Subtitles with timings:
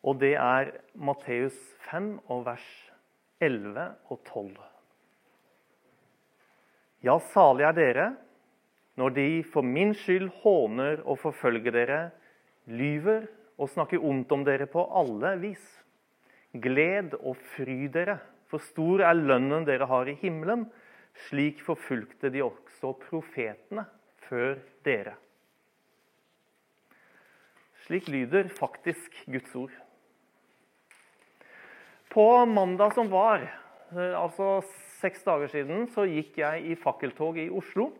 [0.00, 1.56] Og det er Matteus
[1.90, 2.68] 5 og vers
[3.40, 4.56] 11 og 12.
[7.04, 8.08] Ja, salig er dere
[9.00, 12.00] når de for min skyld håner og forfølger dere,
[12.68, 15.62] lyver og snakker ondt om dere på alle vis.
[16.52, 18.18] Gled og fry dere,
[18.50, 20.66] for stor er lønnen dere har i himmelen.
[21.28, 23.86] Slik forfulgte de også profetene
[24.26, 25.14] før dere.
[27.86, 29.78] Slik lyder faktisk Guds ord.
[32.10, 33.44] På mandag som var,
[33.94, 34.60] eh, altså
[34.98, 37.92] seks dager siden, så gikk jeg i fakkeltog i Oslo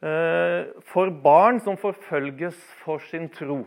[0.00, 3.66] eh, for barn som forfølges for sin tro.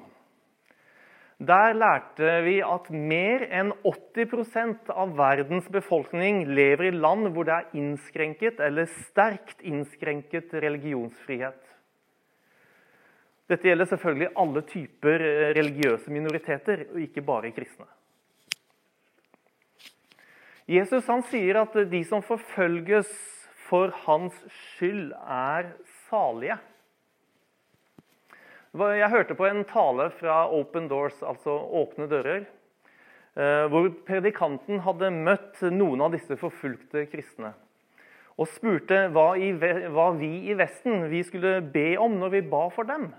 [1.40, 7.54] Der lærte vi at mer enn 80 av verdens befolkning lever i land hvor det
[7.56, 11.62] er innskrenket eller sterkt innskrenket religionsfrihet.
[13.50, 17.86] Dette gjelder selvfølgelig alle typer eh, religiøse minoriteter, og ikke bare kristne.
[20.70, 23.10] Jesus han sier at de som forfølges
[23.70, 25.72] for hans skyld, er
[26.10, 26.60] salige.
[28.78, 32.46] Jeg hørte på en tale fra Open Doors, altså Åpne dører,
[33.34, 37.56] eh, hvor predikanten hadde møtt noen av disse forfulgte kristne
[38.40, 39.34] og spurte hva,
[40.16, 43.10] vi i Vesten vi skulle be om når vi ba for dem.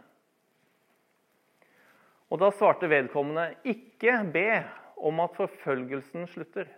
[2.31, 4.63] Og da svarte vedkommende ikke be
[4.97, 6.71] om at forfølgelsen slutter.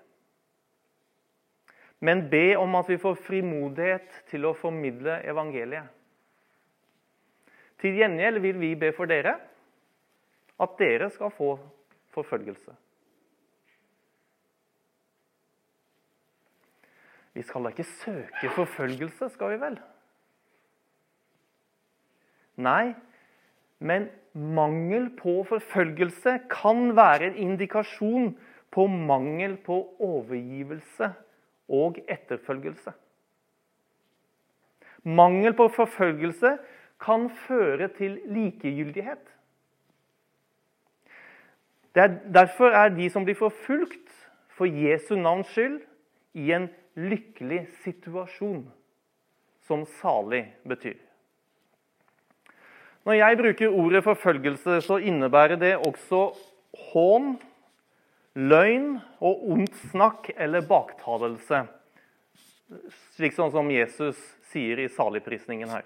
[2.03, 5.87] Men be om at vi får frimodighet til å formidle evangeliet.
[7.83, 9.37] Til gjengjeld vil vi be for dere
[10.63, 11.55] at dere skal få
[12.15, 12.75] forfølgelse.
[17.33, 19.79] Vi skal da ikke søke forfølgelse, skal vi vel?
[22.63, 22.93] Nei,
[23.81, 28.35] men mangel på forfølgelse kan være en indikasjon
[28.73, 31.09] på mangel på overgivelse
[31.69, 32.93] og etterfølgelse.
[35.03, 36.57] Mangel på forfølgelse
[37.03, 39.25] kan føre til likegyldighet.
[41.95, 44.13] Er, derfor er de som blir forfulgt
[44.49, 45.81] for Jesu navns skyld,
[46.33, 48.65] i en lykkelig situasjon,
[49.67, 50.97] som salig betyr.
[53.05, 56.23] Når jeg bruker ordet forfølgelse, så innebærer det også
[56.93, 57.35] hån,
[58.39, 61.65] løgn og ondt snakk eller baktalelse.
[63.17, 64.21] Slik sånn som Jesus
[64.53, 65.85] sier i saligprisningen her.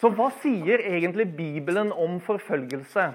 [0.00, 3.12] Så hva sier egentlig Bibelen om forfølgelse?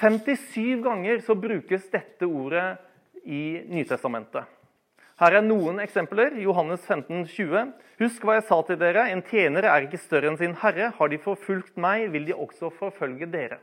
[0.00, 2.74] 57 ganger så brukes dette ordet
[3.24, 4.50] i Nytestamentet.
[5.22, 6.34] Her er noen eksempler.
[6.42, 7.68] Johannes 15, 20.
[8.02, 9.06] Husk hva jeg sa til dere.
[9.14, 10.90] En tjener er ikke større enn sin herre.
[10.98, 13.60] Har de forfulgt meg, vil de også forfølge dere.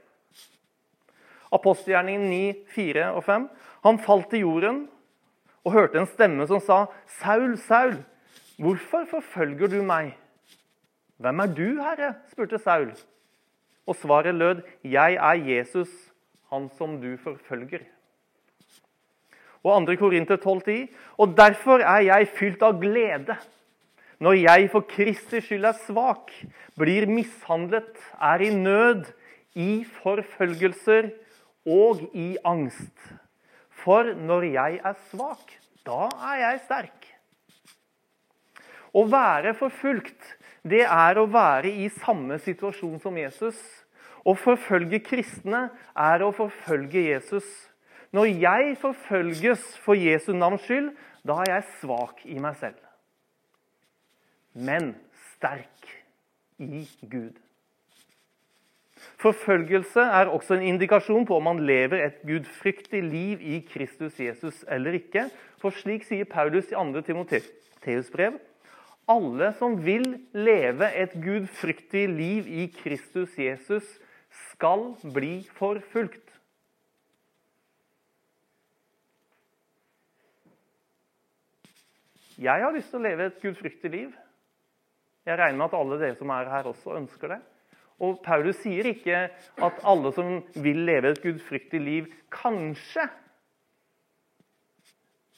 [1.51, 3.47] Apostelgjerningen 9, 4 og 5.
[3.83, 4.81] Han falt til jorden
[5.65, 7.97] og hørte en stemme som sa, 'Saul, Saul,
[8.57, 10.17] hvorfor forfølger du meg?'
[11.19, 12.93] 'Hvem er du, Herre?' spurte Saul.
[13.87, 15.89] Og svaret lød, 'Jeg er Jesus,
[16.49, 17.85] han som du forfølger'
[19.63, 19.95] og 2.
[19.95, 20.87] Korinter 12,10.
[21.17, 23.37] Og derfor er jeg fylt av glede
[24.21, 26.29] når jeg for Kristi skyld er svak,
[26.77, 29.07] blir mishandlet, er i nød,
[29.57, 31.09] i forfølgelser
[31.67, 32.95] og i angst.
[33.83, 35.55] For når jeg er svak,
[35.85, 37.07] da er jeg sterk.
[38.91, 40.19] Å være forfulgt,
[40.67, 43.57] det er å være i samme situasjon som Jesus.
[44.27, 47.47] Å forfølge kristne er å forfølge Jesus.
[48.13, 50.91] Når jeg forfølges for Jesu navns skyld,
[51.23, 52.81] da er jeg svak i meg selv.
[54.53, 54.91] Men
[55.31, 55.87] sterk
[56.59, 57.39] i Gud.
[59.21, 64.63] Forfølgelse er også en indikasjon på om man lever et gudfryktig liv i Kristus Jesus
[64.69, 65.27] eller ikke.
[65.61, 67.03] For slik sier Paulus i 2.
[67.05, 68.39] Timoteus brev
[69.11, 73.87] alle som vil leve et gudfryktig liv i Kristus Jesus,
[74.51, 76.27] skal bli forfulgt.
[82.41, 84.13] Jeg har lyst til å leve et gudfryktig liv.
[85.27, 87.41] Jeg regner med at alle dere som er her, også ønsker det.
[88.01, 89.27] Og Paulus sier ikke
[89.61, 93.05] at alle som vil leve et gudfryktig liv, kanskje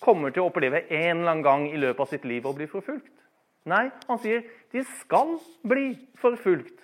[0.04, 2.68] kommer til å oppleve en eller annen gang i løpet av sitt liv å bli
[2.72, 3.12] forfulgt.
[3.68, 4.44] Nei, han sier
[4.74, 5.38] de skal
[5.68, 6.80] bli forfulgt.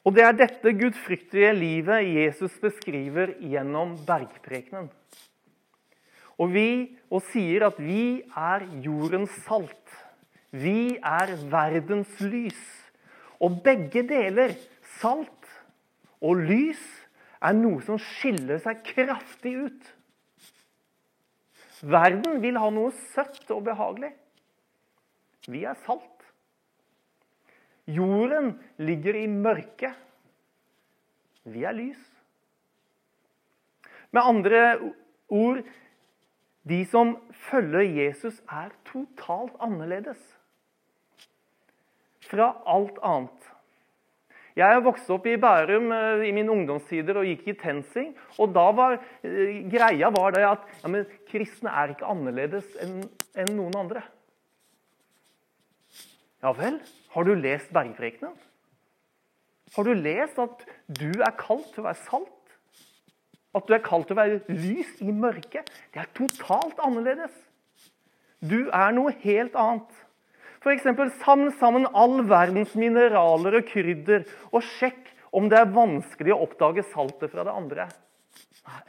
[0.00, 4.88] Og Det er dette gudfryktige livet Jesus beskriver gjennom bergprekenen.
[6.40, 9.96] Og, vi, og sier at vi er jordens salt.
[10.50, 12.60] Vi er verdens lys.
[13.40, 14.56] Og begge deler,
[15.00, 15.52] salt
[16.20, 16.80] og lys,
[17.40, 19.92] er noe som skiller seg kraftig ut.
[21.80, 24.12] Verden vil ha noe søtt og behagelig.
[25.48, 26.04] Vi er salt.
[27.88, 29.96] Jorden ligger i mørket.
[31.48, 32.02] Vi er lys.
[34.12, 34.60] Med andre
[35.32, 35.62] ord
[36.70, 37.16] de som
[37.50, 40.20] følger Jesus, er totalt annerledes
[42.30, 43.48] fra alt annet.
[44.58, 48.10] Jeg vokste opp i Bærum eh, i mine ungdomstider og gikk i TenSing.
[48.42, 52.98] Og da var eh, greia var det at ja, kristne er ikke annerledes enn
[53.38, 54.02] en noen andre.
[56.42, 56.80] Ja vel?
[57.14, 58.34] Har du lest Bergprekenen?
[59.76, 60.64] Har du lest at
[60.98, 62.39] du er kalt til å være salt?
[63.56, 65.70] At du er kalt til å være lys i mørket?
[65.90, 67.32] Det er totalt annerledes.
[68.40, 69.90] Du er noe helt annet.
[70.60, 70.86] F.eks.
[71.22, 76.84] samle sammen all verdens mineraler og krydder, og sjekk om det er vanskelig å oppdage
[76.92, 77.86] saltet fra det andre.
[78.68, 78.82] Nei.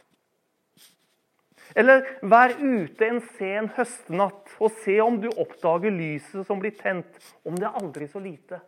[1.80, 7.08] Eller vær ute en sen høstnatt og se om du oppdager lyset som blir tent,
[7.48, 8.60] om det er aldri så lite.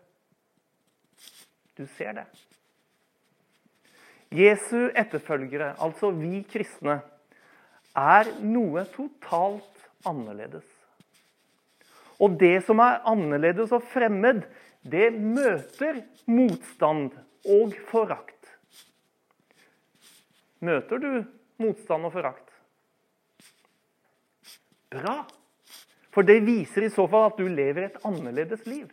[1.76, 2.28] Du ser det.
[4.34, 7.02] Jesu etterfølgere, altså vi kristne,
[7.94, 10.66] er noe totalt annerledes.
[12.18, 14.42] Og det som er annerledes og fremmed,
[14.82, 17.14] det møter motstand
[17.46, 18.32] og forakt.
[20.64, 21.12] Møter du
[21.62, 22.50] motstand og forakt?
[24.94, 25.24] Bra!
[26.14, 28.86] For det viser i så fall at du lever et annerledes liv.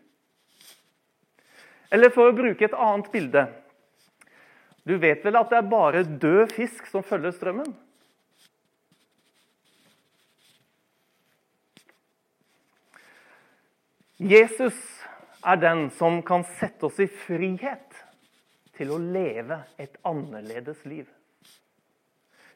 [1.92, 3.44] Eller for å bruke et annet bilde
[4.86, 7.72] Du vet vel at det er bare død fisk som følger strømmen?
[14.20, 14.76] Jesus
[15.40, 17.96] er den som kan sette oss i frihet
[18.76, 21.06] til å leve et annerledes liv.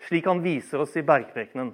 [0.04, 1.72] Slik han viser oss i Bergprekenen.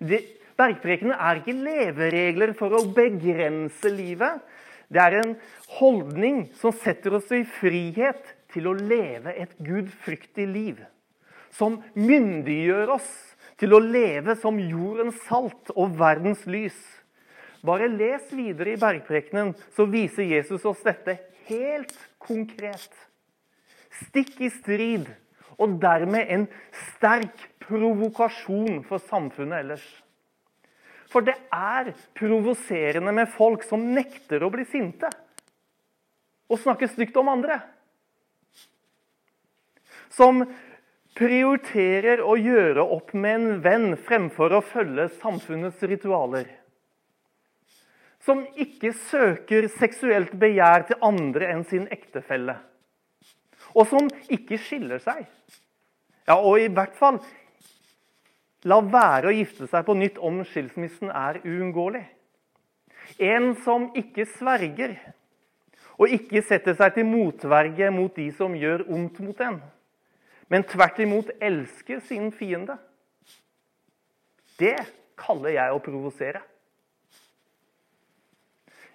[0.00, 4.40] Bergprekenen er ikke leveregler for å begrense livet.
[4.90, 5.34] Det er en
[5.78, 10.80] holdning som setter oss i frihet til å leve et gudfryktig liv.
[11.54, 13.10] Som myndiggjør oss
[13.60, 16.76] til å leve som jordens salt og verdens lys.
[17.66, 21.18] Bare les videre i bergprekenen, så viser Jesus oss dette
[21.50, 22.90] helt konkret.
[24.06, 25.10] Stikk i strid,
[25.60, 26.46] og dermed en
[26.94, 29.84] sterk provokasjon for samfunnet ellers.
[31.10, 35.10] For det er provoserende med folk som nekter å bli sinte
[36.50, 37.60] og snakke stygt om andre.
[40.10, 40.44] Som
[41.18, 46.48] prioriterer å gjøre opp med en venn fremfor å følge samfunnets ritualer
[48.24, 52.58] som ikke søker seksuelt begjær til andre enn sin ektefelle.
[53.72, 55.24] Og som ikke skiller seg.
[56.28, 57.20] Ja, og i hvert fall
[58.68, 62.04] la være å gifte seg på nytt om skilsmissen er uunngåelig.
[63.18, 64.94] En som ikke sverger,
[66.00, 69.58] og ikke setter seg til motverge mot de som gjør ondt mot en,
[70.50, 72.76] men tvert imot elsker sin fiende.
[74.60, 74.76] Det
[75.20, 76.40] kaller jeg å provosere.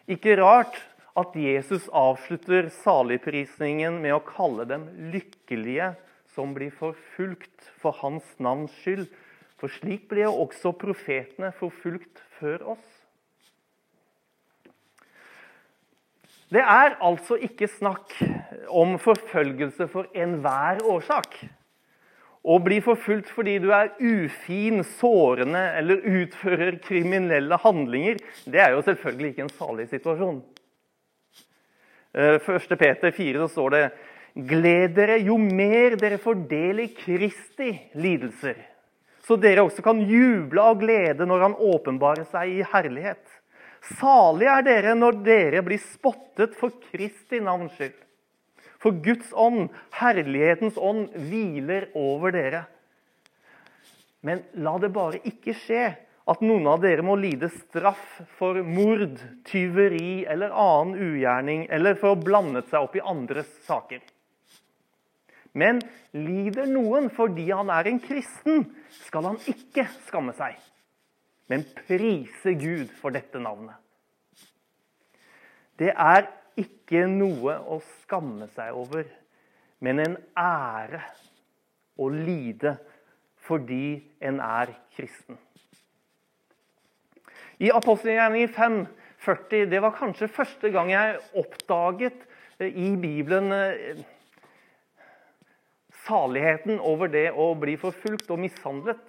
[0.06, 0.78] Ikke rart
[1.18, 5.94] at Jesus avslutter saligprisningen med å kalle dem lykkelige
[6.36, 9.08] som blir forfulgt for hans navns skyld.
[9.62, 12.86] For slik ble også profetene forfulgt før oss.
[16.52, 18.14] Det er altså ikke snakk
[18.70, 21.40] om forfølgelse for enhver årsak.
[22.46, 28.84] Å bli forfulgt fordi du er ufin, sårende eller utfører kriminelle handlinger, det er jo
[28.86, 30.44] selvfølgelig ikke en salig situasjon.
[32.16, 32.46] 1.
[32.46, 33.86] Eh, Peter 4 så står det
[34.36, 38.60] Gled dere jo mer dere får del i Kristi lidelser,
[39.26, 43.24] så dere også kan juble av glede når han åpenbarer seg i herlighet.
[44.00, 47.98] Salig er dere når dere blir spottet for Kristi navns skyld.
[48.82, 52.66] For Guds ånd, herlighetens ånd, hviler over dere.
[54.26, 55.86] Men la det bare ikke skje
[56.26, 62.14] at noen av dere må lide straff for mord, tyveri eller annen ugjerning, eller for
[62.14, 64.02] å blande seg opp i andres saker.
[65.56, 65.80] Men
[66.16, 68.66] lider noen fordi han er en kristen,
[69.06, 70.58] skal han ikke skamme seg,
[71.52, 73.78] men prise Gud for dette navnet.
[75.80, 76.28] Det er
[76.60, 79.08] ikke noe å skamme seg over,
[79.84, 81.02] men en ære
[82.00, 82.76] å lide
[83.46, 85.38] fordi en er kristen.
[87.64, 88.80] I apostelgjerningen 5
[89.26, 92.26] 40 det var kanskje første gang jeg oppdaget
[92.60, 94.04] eh, i Bibelen eh,
[96.06, 99.04] saligheten over det å bli forfulgt og mishandlet.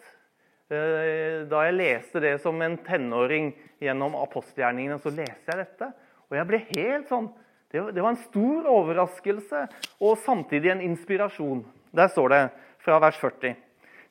[0.66, 5.92] Eh, da jeg leste det som en tenåring gjennom apostelgjerningene, så leste jeg dette.
[6.26, 7.28] Og jeg ble helt sånn
[7.66, 9.64] Det var en stor overraskelse
[10.00, 11.64] og samtidig en inspirasjon.
[11.92, 12.38] Der står det
[12.80, 13.56] fra vers 40.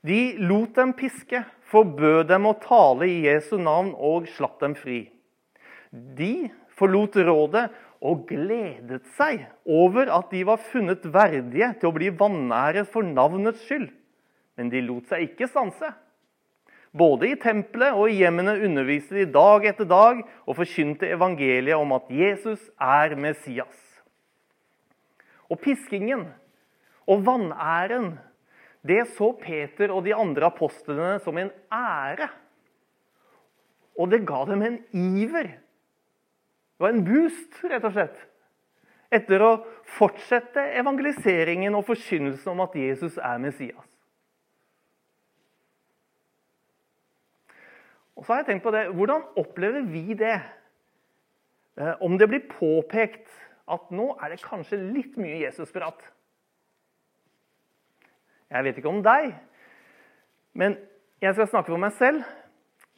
[0.06, 1.40] De lot dem piske,
[1.72, 5.00] forbød dem å tale i Jesu navn og slapp dem fri.
[5.90, 7.70] De forlot rådet
[8.04, 13.64] og gledet seg over at de var funnet verdige til å bli vanæret for navnets
[13.66, 13.88] skyld.
[14.56, 15.92] Men de lot seg ikke stanse.
[16.96, 21.92] Både i tempelet og i hjemmene underviste de dag etter dag og forkynte evangeliet om
[21.98, 23.82] at Jesus er Messias.
[25.52, 26.30] Og piskingen
[27.06, 28.16] og vanæren
[28.86, 32.30] det så Peter og de andre apostlene som en ære.
[33.98, 35.56] Og det ga dem en iver.
[36.76, 38.18] Det var en boost, rett og slett.
[39.16, 39.52] Etter å
[39.96, 43.92] fortsette evangeliseringen og forkynnelsen om at Jesus er Messias.
[48.16, 50.40] Og så har jeg tenkt på det, Hvordan opplever vi det?
[51.80, 53.32] Eh, om det blir påpekt
[53.72, 56.00] at nå er det kanskje litt mye Jesus-prat.
[58.52, 59.34] Jeg vet ikke om deg,
[60.54, 60.78] men
[61.24, 62.24] jeg skal snakke for meg selv.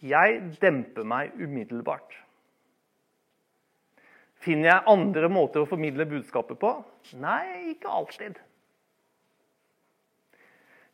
[0.04, 2.27] Jeg demper meg umiddelbart.
[4.48, 6.72] Finner jeg andre måter å formidle budskapet på?
[7.20, 8.38] Nei, ikke alltid.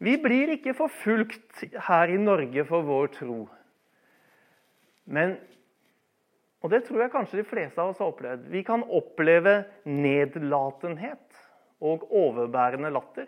[0.03, 3.43] Vi blir ikke forfulgt her i Norge for vår tro.
[5.05, 5.37] Men
[6.63, 8.45] og det tror jeg kanskje de fleste av oss har opplevd.
[8.47, 11.41] Vi kan oppleve nedlatenhet
[11.83, 13.27] og overbærende latter.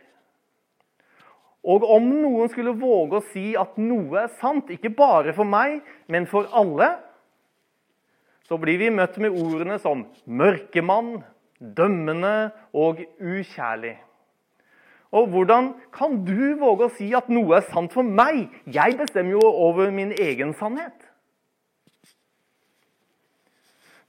[1.65, 5.82] Og om noen skulle våge å si at noe er sant, ikke bare for meg,
[6.08, 6.94] men for alle,
[8.45, 11.17] så blir vi møtt med ordene som mørkemann,
[11.59, 13.95] dømmende og ukjærlig.
[15.15, 18.49] Og hvordan kan du våge å si at noe er sant for meg?
[18.67, 20.95] Jeg bestemmer jo over min egen sannhet.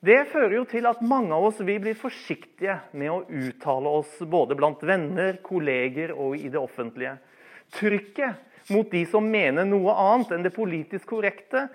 [0.06, 4.18] Det fører jo til at mange av oss vil bli forsiktige med å uttale oss
[4.28, 7.16] både blant venner, kolleger og i det offentlige.
[7.74, 11.66] Trykket mot de som mener noe annet enn det politisk korrekte,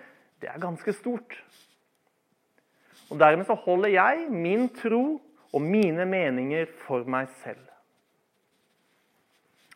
[0.43, 1.35] det er ganske stort.
[3.11, 5.19] Og Dermed så holder jeg min tro
[5.51, 7.65] og mine meninger for meg selv.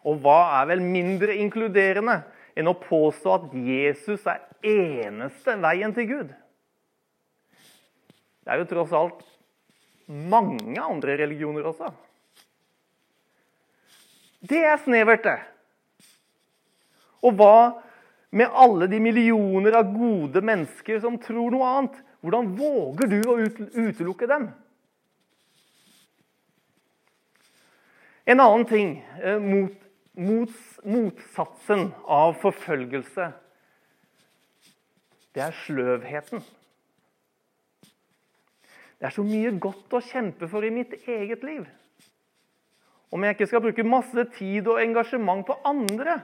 [0.05, 2.21] Og hva er vel mindre inkluderende
[2.55, 6.33] enn å påstå at Jesus er eneste veien til Gud?
[8.45, 9.23] Det er jo tross alt
[10.05, 11.89] mange andre religioner også.
[14.45, 15.39] Det er snevert, det.
[17.25, 17.81] Og hva
[18.35, 21.97] med alle de millioner av gode mennesker som tror noe annet?
[22.25, 24.47] Hvordan våger du å utelukke dem?
[28.25, 29.75] En annen ting eh, mot,
[30.17, 33.27] mot, motsatsen av forfølgelse,
[35.37, 36.41] det er sløvheten.
[38.97, 41.69] Det er så mye godt å kjempe for i mitt eget liv.
[43.13, 46.17] Om jeg ikke skal bruke masse tid og engasjement på andre.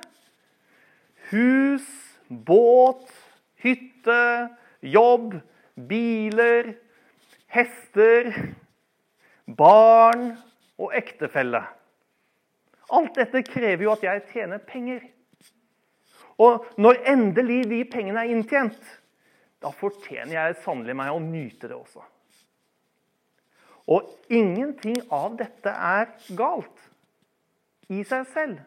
[1.30, 1.86] Hus,
[2.26, 3.06] båt,
[3.62, 4.50] hytte,
[4.82, 5.38] jobb,
[5.90, 6.74] biler,
[7.52, 8.32] hester,
[9.46, 10.32] barn
[10.82, 11.64] og ektefelle.
[12.92, 15.04] Alt dette krever jo at jeg tjener penger.
[16.42, 18.80] Og når endelig de pengene er inntjent,
[19.62, 22.04] da fortjener jeg sannelig meg å nyte det også.
[23.92, 26.86] Og ingenting av dette er galt
[27.92, 28.60] i seg selv.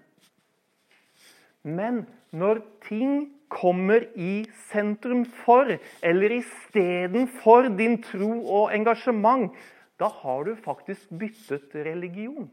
[1.64, 2.04] Men
[2.34, 5.70] når ting kommer i sentrum for,
[6.02, 9.54] eller istedenfor din tro og engasjement,
[10.00, 12.50] da har du faktisk byttet religion.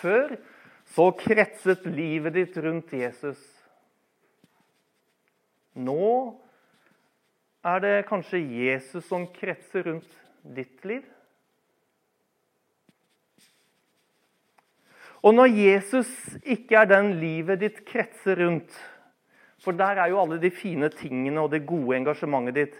[0.00, 0.36] Før
[0.94, 3.40] så kretset livet ditt rundt Jesus.
[5.74, 6.06] Nå
[7.66, 11.04] er det kanskje Jesus som kretser rundt ditt liv?
[15.20, 16.10] Og når Jesus
[16.48, 18.72] ikke er den livet ditt kretser rundt,
[19.60, 22.78] for der er jo alle de fine tingene og det gode engasjementet ditt,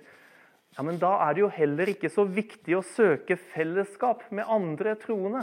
[0.76, 4.94] ja, men da er det jo heller ikke så viktig å søke fellesskap med andre
[5.02, 5.42] troende.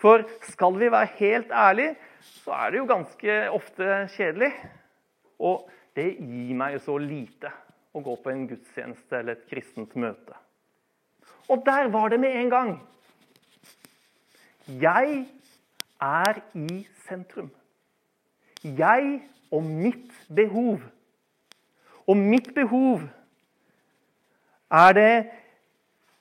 [0.00, 1.94] For skal vi være helt ærlige,
[2.42, 4.50] så er det jo ganske ofte kjedelig.
[5.38, 7.52] Og det gir meg jo så lite
[7.96, 10.36] å gå på en gudstjeneste eller et kristent møte.
[11.52, 12.72] Og der var det med en gang.
[14.66, 15.26] Jeg
[16.02, 17.50] er i sentrum.
[18.62, 19.20] Jeg
[19.54, 20.80] og mitt behov.
[22.06, 23.06] Og mitt behov
[24.70, 25.12] er det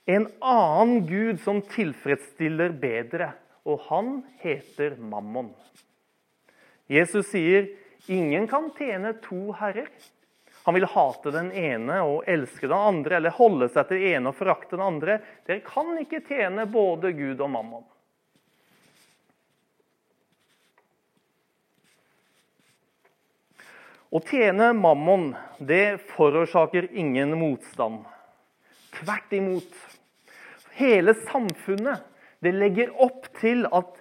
[0.06, 3.32] en annen Gud som tilfredsstiller bedre,
[3.66, 5.50] og han heter Mammon.
[6.86, 7.72] Jesus sier
[8.14, 9.90] ingen kan tjene to herrer.
[10.66, 14.32] Han vil hate den ene og elske den andre, eller holde seg til den ene
[14.32, 15.18] og forakte den andre.
[15.46, 17.86] Dere kan ikke tjene både Gud og Mammon.
[24.16, 28.06] Å tjene Mammon det forårsaker ingen motstand.
[28.96, 29.74] Tvert imot.
[30.78, 32.06] Hele samfunnet
[32.40, 33.98] det legger opp til at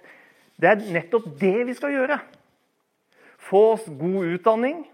[0.61, 2.19] det er nettopp det vi skal gjøre.
[3.43, 4.85] Få oss god utdanning,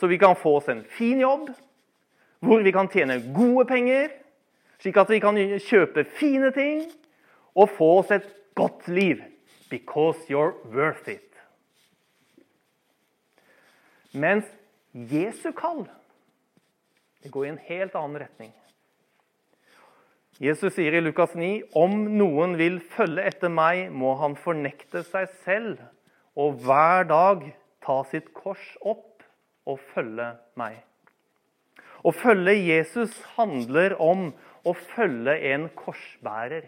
[0.00, 1.50] så vi kan få oss en fin jobb,
[2.40, 4.08] hvor vi kan tjene gode penger,
[4.80, 5.36] slik at vi kan
[5.66, 6.86] kjøpe fine ting
[7.52, 8.24] og få oss et
[8.56, 9.20] godt liv.
[9.68, 11.28] Because you're worth it.
[14.12, 14.48] Mens
[14.92, 15.86] Jesu kall
[17.22, 18.50] det går i en helt annen retning.
[20.42, 25.30] Jesus sier i Lukas 9.: Om noen vil følge etter meg, må han fornekte seg
[25.44, 25.78] selv
[26.34, 27.44] og hver dag
[27.84, 29.22] ta sitt kors opp
[29.68, 30.80] og følge meg.
[32.02, 34.32] Å følge Jesus handler om
[34.66, 36.66] å følge en korsbærer.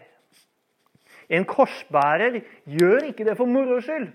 [1.27, 2.39] En korsbærer
[2.69, 4.07] gjør ikke det for moro skyld.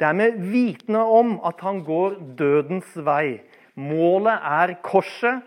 [0.00, 3.42] Det er med vitende om at han går dødens vei.
[3.76, 5.42] Målet er korset,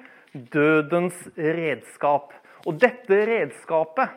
[0.53, 2.35] dødens redskap.
[2.69, 4.13] Og dette redskapet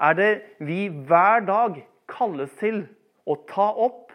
[0.00, 0.30] er det
[0.64, 1.76] vi hver dag
[2.08, 2.86] kalles til
[3.28, 4.14] å ta opp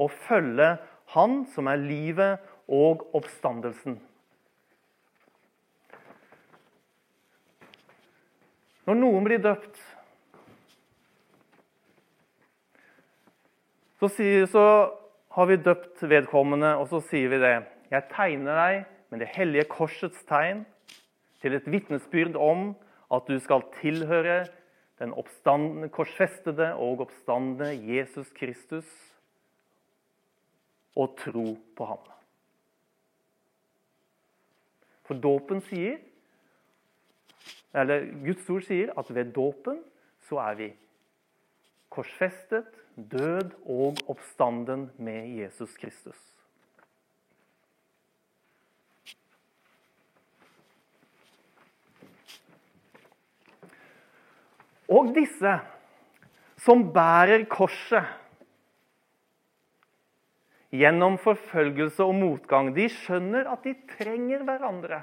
[0.00, 0.76] og følge
[1.10, 3.96] Han som er livet og oppstandelsen.
[8.86, 9.80] Når noen blir døpt,
[14.00, 14.64] så, sier, så
[15.36, 17.56] har vi døpt vedkommende, og så sier vi det.
[17.92, 18.78] Jeg tegner deg
[19.12, 20.64] med det hellige korsets tegn
[21.42, 22.72] til et vitnesbyrd om
[23.12, 24.44] at du skal tilhøre
[25.00, 25.12] den
[25.92, 28.88] korsfestede og oppstandende Jesus Kristus
[30.96, 32.02] og tro på ham.
[35.04, 35.98] For dåpen sier,
[37.74, 39.80] eller Guds ord sier, at ved dåpen
[40.28, 40.68] så er vi
[41.90, 46.18] korsfestet, død og oppstanden med Jesus Kristus.
[54.90, 55.52] Og disse
[56.60, 58.08] som bærer korset
[60.74, 65.02] gjennom forfølgelse og motgang, de skjønner at de trenger hverandre.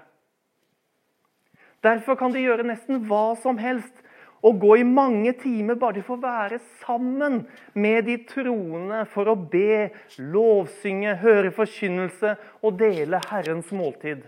[1.84, 4.04] Derfor kan de gjøre nesten hva som helst
[4.46, 7.42] og gå i mange timer bare for å være sammen
[7.74, 9.90] med de troende for å be,
[10.22, 14.22] lovsynge, høre forkynnelse og dele Herrens måltid.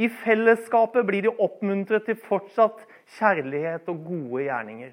[0.00, 2.84] I fellesskapet blir de oppmuntret til fortsatt
[3.18, 4.92] kjærlighet og gode gjerninger.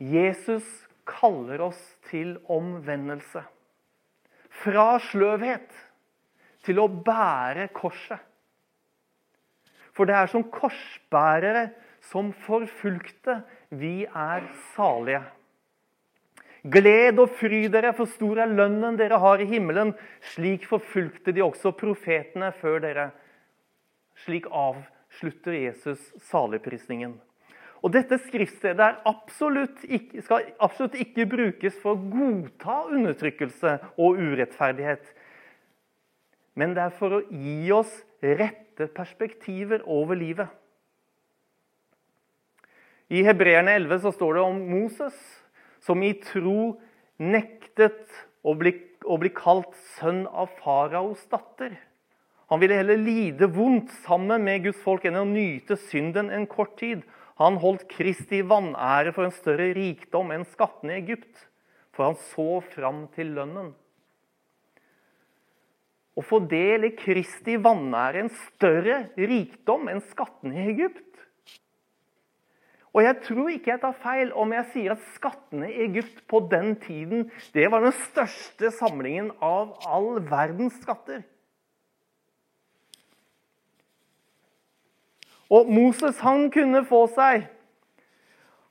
[0.00, 0.66] Jesus
[1.08, 3.42] kaller oss til omvendelse.
[4.60, 5.70] Fra sløvhet
[6.66, 8.20] til å bære korset.
[9.96, 11.70] For det er som korsbærere,
[12.10, 15.22] som forfulgte, vi er salige.
[16.60, 19.94] Gled og fry dere, for stor er lønnen dere har i himmelen.
[20.34, 23.06] Slik forfulgte de også profetene før dere.
[24.26, 27.16] Slik avslutter Jesus saligprisningen.
[27.80, 35.06] Og Dette skriftstedet absolutt ikke, skal absolutt ikke brukes for å godta undertrykkelse og urettferdighet.
[36.60, 40.50] Men det er for å gi oss rette perspektiver over livet.
[43.10, 45.16] I Hebreerne 11 så står det om Moses
[45.82, 46.76] som i tro
[47.18, 48.06] nektet
[48.46, 51.74] å bli, å bli kalt sønn av faraos datter.
[52.50, 56.76] Han ville heller lide vondt sammen med Guds folk enn å nyte synden en kort
[56.78, 57.02] tid.
[57.42, 61.46] Han holdt Kristi vanære for en større rikdom enn skattene i Egypt,
[61.94, 63.72] for han så fram til lønnen.
[66.18, 71.06] Å få del i Kristi vanære en større rikdom enn skattene i Egypt?
[72.90, 76.42] Og jeg tror ikke jeg tar feil om jeg sier at skattene i Egypt på
[76.50, 81.22] den tiden det var den største samlingen av all verdens skatter.
[85.50, 87.46] Og Moses han kunne få seg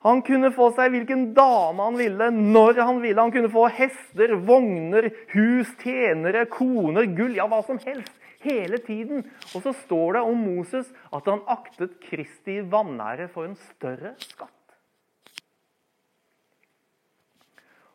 [0.03, 3.19] han kunne få seg hvilken dame han ville, når han ville.
[3.19, 8.13] Han kunne få hester, vogner, hus, tjenere, koner, gull, ja, hva som helst
[8.45, 9.25] hele tiden.
[9.54, 14.56] Og så står det om Moses at han aktet Kristi vanære for en større skatt.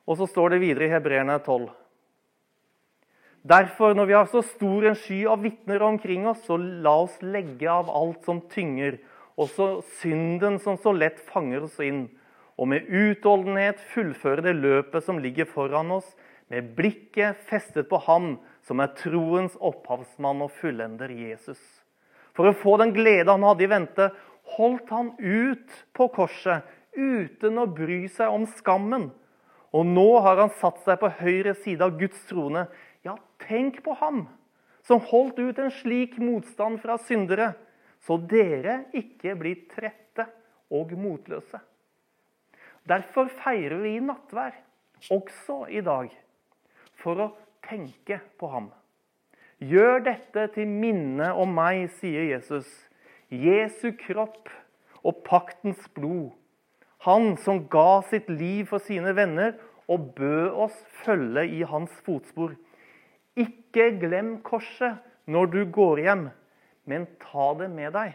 [0.04, 1.70] Og så står det videre i Hebreerne 12.
[3.44, 7.18] Derfor, når vi har så stor en sky av vitner omkring oss, så la oss
[7.20, 8.96] legge av alt som tynger,
[9.36, 12.06] også synden som så lett fanger oss inn,
[12.56, 16.08] og med utholdenhet fullføre det løpet som ligger foran oss,
[16.48, 21.60] med blikket festet på Ham som er troens opphavsmann og fullender Jesus.
[22.34, 24.08] For å få den glede han hadde i vente,
[24.56, 29.10] holdt han ut på korset uten å bry seg om skammen.
[29.74, 32.66] Og nå har han satt seg på høyre side av Guds trone.
[33.06, 34.26] Ja, tenk på ham
[34.84, 37.54] som holdt ut en slik motstand fra syndere,
[38.04, 40.26] så dere ikke blir trette
[40.74, 41.60] og motløse.
[42.84, 44.52] Derfor feirer vi nattvær,
[45.12, 46.10] også i dag,
[47.00, 47.30] for å
[47.68, 48.70] tenke på ham.
[49.62, 52.68] Gjør dette til minne om meg, sier Jesus.
[53.30, 54.50] Jesu kropp
[55.04, 56.32] og paktens blod.
[57.04, 59.54] Han som ga sitt liv for sine venner
[59.90, 62.54] og bød oss følge i hans fotspor.
[63.36, 66.28] Ikke glem korset når du går hjem,
[66.88, 68.14] men ta det med deg.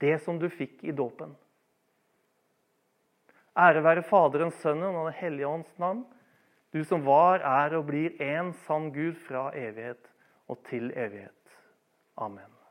[0.00, 1.34] Det som du fikk i dåpen.
[3.52, 6.06] Ære være Faderens, Sønnen og Den hellige ånds navn
[6.72, 10.08] du som var, er og blir én sann Gud fra evighet
[10.48, 11.58] og til evighet.
[12.16, 12.61] Amen.